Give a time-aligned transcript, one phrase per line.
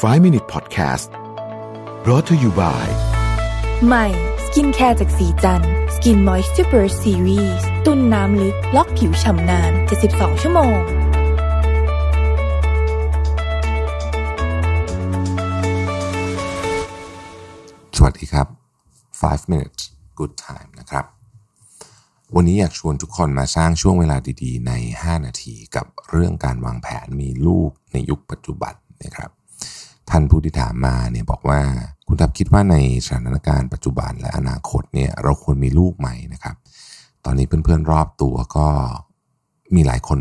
[0.00, 1.10] 5 Minute Podcast
[2.02, 2.86] brought to you by
[3.86, 4.06] ใหม่
[4.44, 5.62] skincare จากสีจัน
[5.94, 9.72] สกินมอยส์ r เ Burst Series ตุ้นน้ำลึก ล็อกผิวฉ่ำนาน
[10.08, 10.78] 72 ชั่วโมง
[17.96, 18.46] สวัสดีครับ
[19.00, 19.82] 5 minutes
[20.18, 21.04] good time นะครับ
[22.36, 28.74] วันนี้อยากชวนทุกคนมาสร้างช่วงเวลาดีๆ ใน 5 นาทีกับเรื่องการวางแผนมีลูกในยุคปัจจุบัน
[29.04, 29.41] นะครับ
[30.10, 31.60] ท่านผู้ที่ถามมาเนี่ยบอกว่า
[32.06, 36.56] คุณทับคิดว่าในสถานการณ์ปัจจุบันและอนาคตเนี่ยเราควรมีลูกไหมนะครับ
[37.24, 38.68] ตอนนี้เพื่อนๆรอบตัวก็
[39.74, 40.18] มีหลายคน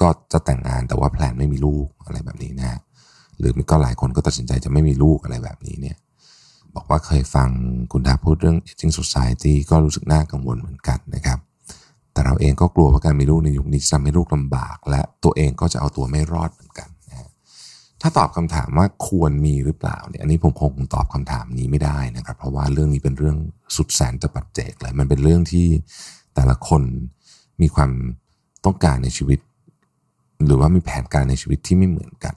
[0.00, 2.80] ก็จะแต่งงานแต่ว่าแพลนไม่มีลูกอะไรแบบนี้นะ
[3.38, 5.96] หรือก็หลายคนก็ตัดสินใจจะไม่มีลูกอะไรแบบนี้เนี่ย
[6.74, 7.48] บอกว่าเคยฟัง
[7.92, 11.38] คุณทาพูดเรื่อง aging society ก็รู้สึกน่ากังวลเหมือนกันนะครับ
[12.12, 16.88] แต่เราเองก็กลัวว่าการมีลูกในยุคนี้จะทำให้ลูกลำบาก และตัวเองก็จะเอาตัวไม่รอดเหมือนกัน
[18.02, 23.36] ถ้าตอบคำถามว่าควรมีหรือเปล่าเนี่ยอันนี้ผมคงตอบคำถามนี้ไม่ได้นะครับ เพราะว่าเรื่องนี้เป็นเรื่อง
[23.76, 25.66] สุดแสนจะปัจเจกเลยมันเป็นเรื่องที่
[26.34, 26.82] แต่ละคน
[27.62, 27.90] มีความ
[28.64, 29.38] ต้องการในชีวิต
[30.46, 32.34] หรือว่ามีแผนการในชีวิตที่ไม่เหมือนกัน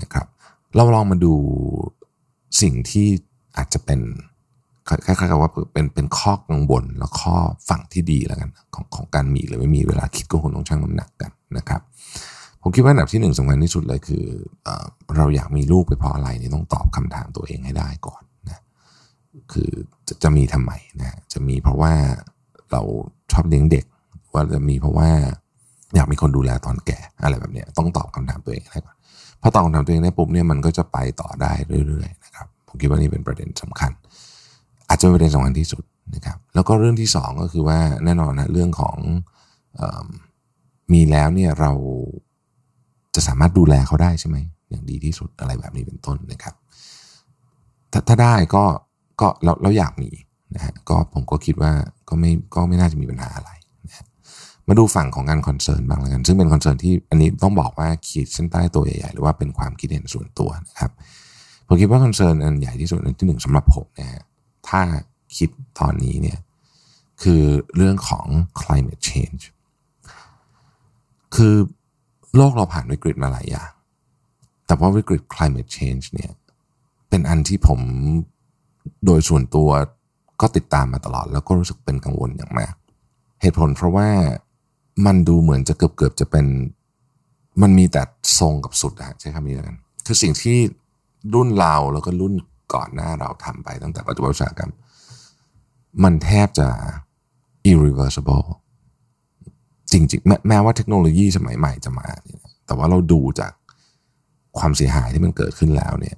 [0.00, 0.26] นะครับ
[0.74, 1.34] เราลองมาดู
[2.60, 3.06] สิ่งที่
[3.56, 4.00] อาจจะเป็น
[4.88, 7.36] คล้ายๆกับว่าเป็นเป็นข้อกังวลแล้วข้อ
[7.68, 11.80] ฝั่งที่ดีแล้วกันของของการมีหรือไม่มีเวลาคิดก็คงต้องชั่งน้ำหนักกันนะครับ
[12.68, 14.24] ผมคิดว่าอันดับที่หนึ่งสำคัญที่สุดเลยคือ
[14.64, 14.68] เอ
[15.16, 18.60] เราอยากมีลูกไปเพราะอะไรนี่ต้องตอบคำถามตัวเองให้ได้ก่อนนะ
[19.52, 19.70] คือ
[20.08, 21.92] จะจะมีทำไมนะจะมีเพราะว่า
[22.72, 22.82] เรา
[23.32, 23.84] ชอบเลี้ยงเด็ก
[24.32, 25.08] ว่าจะมีเพราะว่า
[25.94, 28.96] อยากมีคนดูแลตอนแก่อะไรแบบนี้ต้องตอบคำถามตัวเองให้ก่อน
[29.42, 31.52] พอตอบคำถามตัวเองได้ปุ๊บเนี่ยมันก็จะไปต่อได้
[31.88, 33.90] เรื่อยๆนะครับผมคิดว่านี่เป็นประเด็นสำคัญ
[34.88, 38.98] อาจจะเป็นประเด็นสำคัญที่สุดนะครับแล้วก็เรื่องที่สองก็คือว่าแน่นอนนะเรื่องของ
[39.80, 40.06] ออ
[40.92, 41.72] มีแล้วเนี่ยเรา
[43.16, 44.36] จะสามารถดูแลเขาได้ใช่ไหม
[44.70, 46.54] อย่างดีที่สุดอะไรแบบนี้เป็นต้นนะครับ
[47.92, 48.64] ถ้าถ้าได้ก็
[49.20, 50.10] ก็เราเราอยากมี
[50.54, 51.72] นะฮะก็ผมก็คิดว่า
[52.08, 53.50] ก็ไม่ก็ไม่น่าจะมีปัญหาอะไร
[53.88, 54.06] นะฮะ
[54.68, 60.90] มาดูฝั่งของการ concern บ้างแล้วกัน ซึ่งเป็น concern ที่อันนี้ต้องบอกว่าขีดเส้นใต้ตัวใหญ่ๆหรือว่าเป็นความคิดเห็นส่วนตัวนะครับ
[61.66, 64.22] ผมคิดว่า concern อันใหญ่ที่สุดอันที่หนึ่งสำหรับผมนะฮะ
[64.68, 64.80] ถ้า
[65.36, 66.38] คิดตอนนี้เนี่ย
[67.22, 67.42] คือ
[67.76, 68.26] เรื่องของ
[68.60, 69.42] climate change
[71.36, 71.56] คือ
[72.36, 73.70] โลกเราผ่านวิกฤตมาหลายอย่าง
[74.66, 76.32] แต่ว่าวิกฤต climate change เนี่ย
[77.08, 77.80] เป็นอันที่ผม
[79.04, 79.68] โดยส่วนตัว
[80.40, 82.74] ก็ติดตามมาตลอด แล้วก็รู้สึกเป็นกังวลอย่างมาก
[83.42, 84.08] เหตุผลเพราะว่า
[85.06, 86.46] มันดูเหมือนจะเกือบเกือบจะเป็น
[87.62, 88.02] มันมีแต่
[88.38, 89.76] ทรงกับสุดอะใช้คำนี้แล้วกัน
[90.06, 90.58] คือสิ่งที่
[91.34, 92.34] รุ่นเราแล้วก็รุ่น
[92.74, 94.72] ก่อนหน้าเราทำไปตั้งแต่ปัจจุบันอุตสาหกรรม
[96.02, 96.68] มันแทบจะ
[97.70, 98.46] irreversible
[99.92, 103.52] จริงๆแม้แม้ว่าเทคโนโลยีสมัยใหม่จะมาเนี่ยแต่ว่าเราดูจาก
[104.58, 106.16] ความเสียหายที่มันเกิดขึ้นแล้วเนี่ย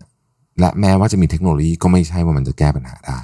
[0.61, 3.19] และแม้ว่าจะมีเทคโนโลยีก็ไม่ใช่ว่ามันจะแก้ปัญหาได้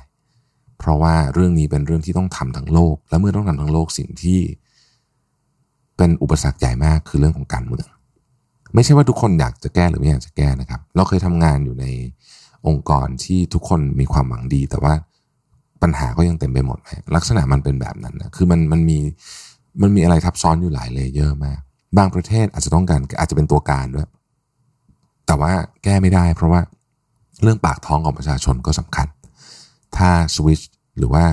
[0.79, 4.41] เพราะว่าเรื่องนี้เป็นเรื่องที่ต้องทำทั้งโลก และเมื่อต้องทำทั้งโลกสิ่งที่
[5.97, 7.87] เป็นอุปสรรคใหญ่มากคือเรื่องของการเมือง
[8.75, 11.87] ไม่ใช่ว่าทุกคนอยากจะแก้หรือไม่อยากจะแก้นะครับ เราเคยทำงานอยู่ใน
[12.67, 14.95] องค์กรที่ทุกคนมีความหวังดี แต่ว่า
[15.83, 16.79] ปัญหาก็ยังเต็มไปหมด
[17.15, 18.99] ลักษณะมันเป็นแบบนั้นนะคือมันมันมี
[19.83, 21.59] มันมีอะไรทับซ้อนอยู่หลาย layer มาก
[21.99, 24.09] บางประเทศอาจจะต้องการอาจจะเป็นตัวการด้วย
[25.27, 25.53] แต่ว่า
[25.85, 26.61] แก้ไม่ได้ เพราะว่า
[27.43, 29.07] เรื่องปากท้องของประชาชนก็สำคัญ
[29.97, 30.61] ถ้าสวิช
[30.99, 31.25] หรือว่า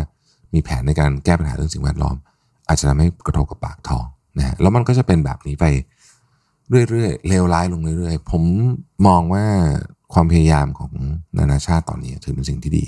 [0.54, 2.16] มีแผนในการแก้ปัญหาเรื่องสิ่งแวดล้อม
[2.68, 4.06] อาจจะทำให้กระทบกับปากท้อง
[4.38, 5.66] นะฮะแล้วมันก็จะเป็นแบบนี้ไป
[6.90, 8.44] เรื่อยๆเลวร้ายลงเรื่อยๆ ผม
[9.08, 9.46] มองว่า
[10.14, 10.92] ความพยายามของ
[11.38, 12.86] นานาชาติตอนนี้ถือเป็นสิ่งที่ดี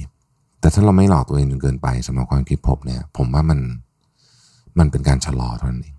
[0.60, 3.60] แต่ถ้าเราไม่หลอกตัวเองจนเกินไปสำหรับความคิดผมเนี่ย ผมว่ามัน
[4.80, 5.96] มันเป็นการชะลอเท่านั้นเอง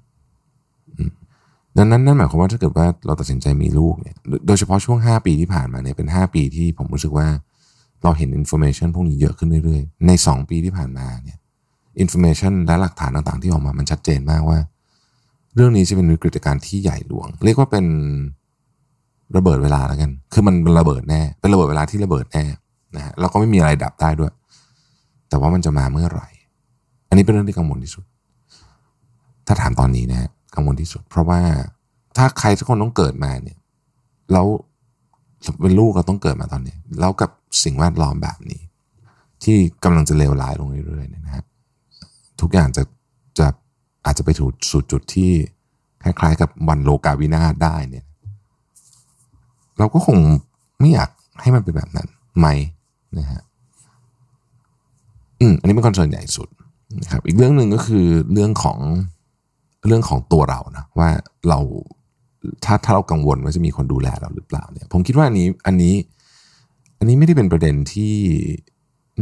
[1.77, 7.27] ดังนั้นนั่นหมายความว่าถ้าเกิดว่าเราตัดสินใจมีลูกเนี่ย โดยเฉพาะช่วง 5 ปีที่ผ่านมาเนี่ยเป็น 5 ปีที่ผมรู้สึกว่า
[8.03, 11.39] เราเห็น information พวกนี้เยอะขึ้นเรื่อยๆ ใน 2 ปีที่ผ่านมาเนี่ย
[12.01, 14.59] information และหลักฐานต่างๆ ที่ออกมามันชัดเจนมากว่า
[15.55, 17.85] เรื่องนี้จะเป็นวิกฤตการณ์ที่ใหญ่หลวง เรียกว่าเป็น
[19.37, 22.45] ระเบิดเวลาแล้วกัน คือมันระเบิดแน่ เป็นระเบิดเวลาที่ระเบิดแน่
[22.97, 24.33] นะฮะแล้วก็ไม่มีอะไรดับได้ด้วย
[25.29, 26.29] แต่ว่ามันจะมาเมื่อไหร่
[27.09, 28.05] อันนี้เป็นเรื่องที่กังวลที่สุด
[29.47, 31.41] ถ้าถามตอนนี้นะกังวลที่สุด เพราะว่า
[32.17, 33.59] ถ้าใครสักคนต้องเกิดมาเนี่ย
[34.33, 34.47] แล้ว
[35.61, 37.31] เป็นลูกเราต้องเกิดมาตอนนี้ แล้วกับ
[37.65, 38.63] สิ่งแวดล้อมแบบนี้
[39.43, 41.45] ที่กำลังจะเลวร้ายลงเรื่อยๆเนี่ยนะฮะ
[42.41, 42.83] ทุกอย่างจะ
[43.39, 43.47] จะ
[44.05, 45.31] อาจจะไปถูกสู่จุดที่
[46.03, 48.05] คล้ายๆ กับวันโลกาวินาศได้เนี่ย
[49.79, 50.19] เราก็คง
[50.81, 51.11] ไม่อยาก
[51.41, 52.09] ให้มันเป็นแบบนั้น
[52.39, 52.47] ไหม
[53.19, 53.41] นะฮะ
[55.41, 56.49] อืมอันนี้เป็นคอนเซิร์นใหญ่สุด
[57.01, 58.79] นะครับ อีกเรื่องหนึ่งก็คือเรื่องของ
[59.87, 61.09] เรื่องของตัวเรานะว่า
[61.49, 61.59] เรา
[62.65, 65.95] ถ้าถ้าเรากังวลว่าจะมีคนดูแลเราหรือเปล่าเนี่ย ผมคิดว่าอันนี้อันนี้
[66.99, 68.15] อันนี้ไม่ได้เป็นประเด็นที่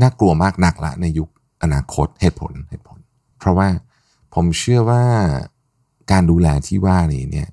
[0.03, 1.29] น่ากลัวมากนักละในยุค
[1.63, 2.99] อนาคตเหตุผลเหตุผล
[3.39, 3.69] เพราะว่า
[4.35, 5.03] ผมเชื่อว่า
[6.13, 7.49] การดูแลที่ว่านี้เนี่ย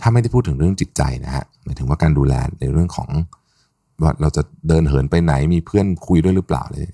[0.00, 3.08] ถ้าไม่ได้พูดถึงเรื่องจิตใจนะฮะหมายถึงว่าการดูแลในเรื่องของ
[4.02, 6.86] ว่าเราจะเดินเหินไปไหนมีเพื่อนคุยด้วยหรือเปล่าเลย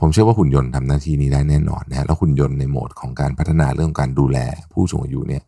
[0.00, 4.38] ผมเชื่อว่าหุ่นยนต์ทำหน้าที่นี้ได้แน่นอนนะแล้วหุ่นยนต์ในโหมดของการพัฒนาเรื่องการดูแล
[4.72, 5.42] ผู้สูงอายุเนี่ย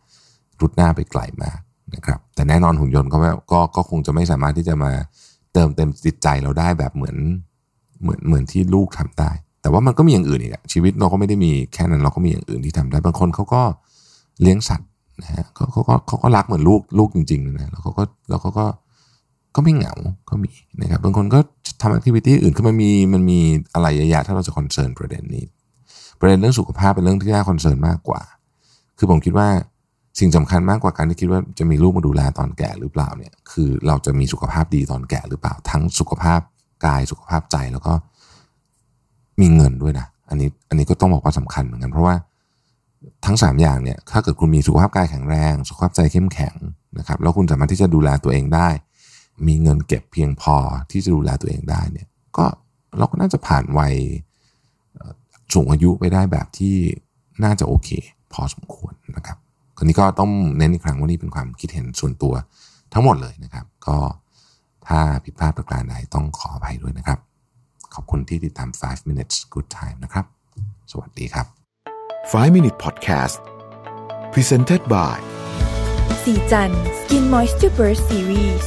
[0.61, 1.59] รุดหน้าไปไกลมาก
[1.95, 3.19] นะครับแต่แน่นอนหุ่นยนต์ก็
[3.53, 4.93] ก็ก็คงจะไม่สามารถที่จะมา
[5.53, 7.17] เติมเต็มจิตใจเราได้แบบเหมือน
[8.03, 9.31] เหมือนเหมือนที่ลูกทำได้
[9.63, 13.63] แต่ว่ามันก็มีอย่างอื่นอีกอะชีวิตเราก็ไม่ได้มีแค่นั้นเราก็มีอย่างอื่นที่ทำได้บางคนเขาก็
[14.43, 14.89] เลี้ยงสัตว์
[15.23, 18.67] นะฮะเขาเขาก็เขาก็รักเหมือนลูกลูกจริงๆนะแล้วเขาก็แล้วเขาก็
[19.57, 19.95] ก็ไม่เหงา
[20.31, 20.51] ก็มี
[20.81, 21.39] นะครับบางคนก็
[21.81, 23.39] ทำ activity อื่นคือมันมีมันมี
[23.75, 25.45] อะไรเยอะแยะถ้าเราจะ concern ประเด็นนี้
[26.21, 28.23] ประเด็นเรื่องสุขภาพเป็นเรื่องที่น่าคอนเซิร์นมากกว่า
[28.99, 29.49] คือผมคิดว่า
[30.19, 36.41] สิ่งสำคัญมากกว่าการที่คิดว่าจะมีลูกมาดูแลตอนแก่หรือเปล่าเนี่ย คือเราจะมีสุขภาพดีตอนแก่หรือเปล่า ทั้งสุขภาพ
[36.87, 37.93] กายสุขภาพใจแล้วก็
[39.41, 42.15] มีเงินด้วยนะอันนี้อันนี้ก็ต้องบอกว่าสำคัญเหมือนกัน เพราะว่า
[43.27, 46.55] ทั้ง 3 อย่างเนี่ยถ้าเกิดคุณมีสุขภาพกายแข็งแรง สุขภาพใจเข้มแข็ง
[46.99, 48.69] นะครับแล้วคุณสามารถที่จะดูแลตัวเองได้
[49.47, 50.57] มีเงินเก็บเพียงพอ
[50.91, 52.45] ที่จะดูแลตัวเองได้เนี่ยก็
[52.99, 53.95] เราก็น่าจะผ่านวัย
[55.55, 56.75] สูงอายุไปได้แบบที่
[57.45, 57.89] น่าจะโอเค
[58.33, 59.39] พอสมควรนะครับ
[59.77, 62.35] คนนี้ก็ต้องเน้นอีกครั้งว่านี่เป็นความคิดเห็นส่วนตัว
[62.93, 63.97] ทั้งหมดเลยนะครับ ก็
[64.89, 67.19] ถ้าผิดพลาดประการใดต้องขออภัยด้วยนะครับ
[67.95, 70.25] ขอบคุณที่ติดตาม 5 minutes good time นะครับ
[70.91, 71.47] สวัสดีครับ
[72.03, 73.37] 5 minute podcast
[74.33, 75.19] presented by
[76.25, 78.67] สีจัน Skin Moisture Burst Series